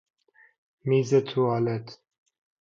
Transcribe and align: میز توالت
میز 0.85 1.13
توالت 1.13 1.99